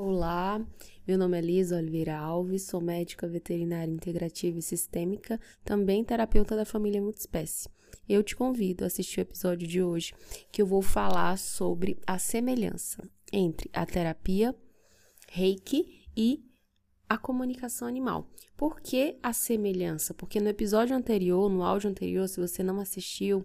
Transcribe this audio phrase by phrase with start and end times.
[0.00, 0.64] Olá,
[1.08, 6.64] meu nome é Lisa Oliveira Alves, sou médica veterinária integrativa e sistêmica, também terapeuta da
[6.64, 7.68] família multiespécie.
[8.08, 10.14] Eu te convido a assistir o episódio de hoje,
[10.52, 14.54] que eu vou falar sobre a semelhança entre a terapia,
[15.30, 16.44] reiki e
[17.08, 18.30] a comunicação animal.
[18.56, 20.14] Por que a semelhança?
[20.14, 23.44] Porque no episódio anterior, no áudio anterior, se você não assistiu,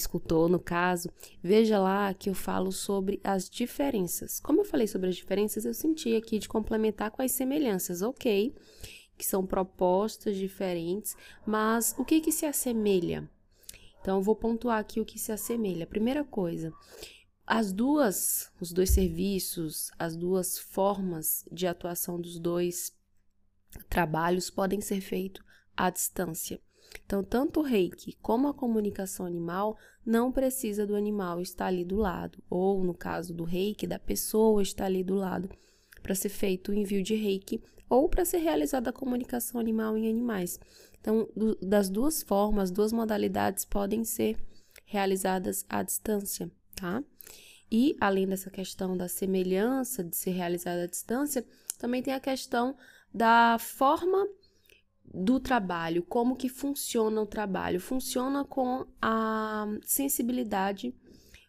[0.00, 1.08] escutou, no caso,
[1.42, 4.40] veja lá que eu falo sobre as diferenças.
[4.40, 8.54] Como eu falei sobre as diferenças, eu senti aqui de complementar com as semelhanças, ok?
[9.16, 13.30] Que são propostas diferentes, mas o que que se assemelha?
[14.00, 15.86] Então, eu vou pontuar aqui o que se assemelha.
[15.86, 16.72] Primeira coisa,
[17.46, 22.92] as duas, os dois serviços, as duas formas de atuação dos dois
[23.88, 25.44] trabalhos podem ser feitos
[25.76, 26.60] à distância.
[27.04, 31.96] Então, tanto o reiki como a comunicação animal não precisa do animal estar ali do
[31.96, 35.48] lado, ou no caso do reiki, da pessoa estar ali do lado
[36.02, 40.08] para ser feito o envio de reiki ou para ser realizada a comunicação animal em
[40.08, 40.58] animais.
[41.00, 44.36] Então, do, das duas formas, duas modalidades podem ser
[44.84, 47.02] realizadas à distância, tá?
[47.70, 51.44] E além dessa questão da semelhança de ser realizada à distância,
[51.78, 52.76] também tem a questão
[53.12, 54.26] da forma
[55.12, 57.80] do trabalho, como que funciona o trabalho.
[57.80, 60.94] Funciona com a sensibilidade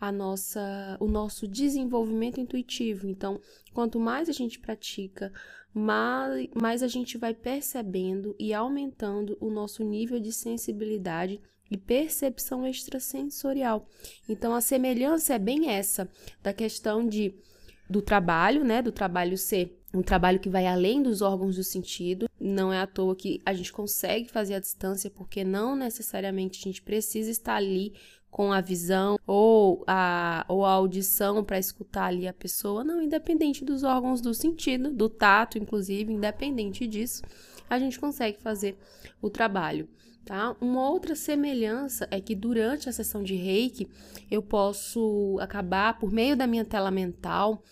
[0.00, 3.08] a nossa, o nosso desenvolvimento intuitivo.
[3.08, 3.40] Então,
[3.72, 5.32] quanto mais a gente pratica,
[5.72, 12.66] mais, mais a gente vai percebendo e aumentando o nosso nível de sensibilidade e percepção
[12.66, 13.88] extrasensorial.
[14.28, 16.08] Então, a semelhança é bem essa
[16.42, 17.34] da questão de
[17.88, 22.28] do trabalho, né, do trabalho ser um trabalho que vai além dos órgãos do sentido.
[22.40, 26.62] Não é à toa que a gente consegue fazer a distância, porque não necessariamente a
[26.62, 27.94] gente precisa estar ali
[28.28, 32.82] com a visão ou a, ou a audição para escutar ali a pessoa.
[32.82, 37.22] Não, independente dos órgãos do sentido, do tato, inclusive, independente disso,
[37.70, 38.76] a gente consegue fazer
[39.22, 39.88] o trabalho.
[40.24, 40.56] Tá?
[40.58, 43.88] Uma outra semelhança é que durante a sessão de reiki
[44.30, 47.62] eu posso acabar, por meio da minha tela mental,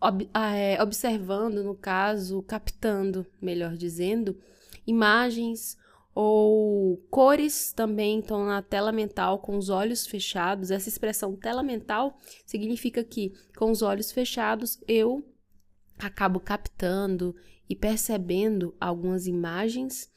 [0.00, 4.36] ob ah, é, observando, no caso, captando, melhor dizendo,
[4.84, 5.78] imagens
[6.12, 10.70] ou cores também estão na tela mental com os olhos fechados.
[10.70, 15.24] Essa expressão tela mental significa que com os olhos fechados eu
[15.98, 17.36] acabo captando
[17.68, 20.10] e percebendo algumas imagens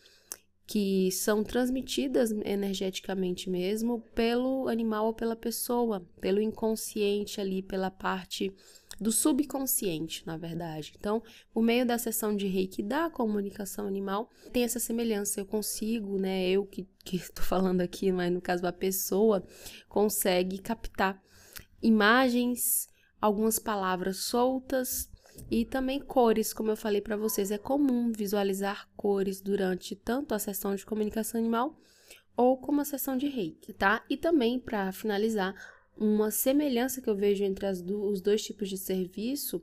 [0.66, 8.54] que são transmitidas energeticamente mesmo pelo animal ou pela pessoa, pelo inconsciente ali, pela parte
[9.00, 10.94] do subconsciente, na verdade.
[10.98, 11.22] Então,
[11.54, 15.40] por meio da sessão de reiki da comunicação animal, tem essa semelhança.
[15.40, 16.50] Eu consigo, né?
[16.50, 19.46] Eu que estou falando aqui, mas no caso a pessoa
[19.90, 21.22] consegue captar
[21.82, 22.88] imagens,
[23.20, 25.10] algumas palavras soltas
[25.50, 30.40] e também cores, como eu falei para vocês, é comum visualizar cores durante tanto a
[30.40, 31.78] sessão de comunicação animal
[32.36, 34.04] ou como a sessão de reiki, tá?
[34.10, 35.56] E também, para finalizar,
[35.96, 39.62] uma semelhança que eu vejo entre do, os dois tipos de serviço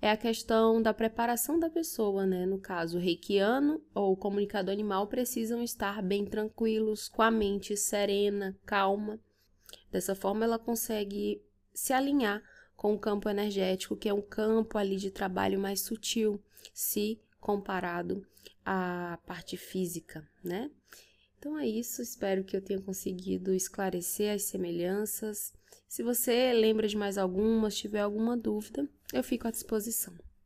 [0.00, 2.46] é a questão da preparação da pessoa, né?
[2.46, 7.76] No caso, o reikiano ou o comunicador animal precisam estar bem tranquilos, com a mente
[7.76, 9.20] serena, calma.
[9.90, 11.42] Dessa forma, ela consegue
[11.74, 12.42] se alinhar
[12.78, 16.40] com o campo energético, que é um campo ali de trabalho mais sutil,
[16.72, 18.24] se comparado
[18.64, 20.70] à parte física, né?
[21.36, 25.52] Então é isso, espero que eu tenha conseguido esclarecer as semelhanças.
[25.88, 30.14] Se você lembra de mais algumas, tiver alguma dúvida, eu fico à disposição.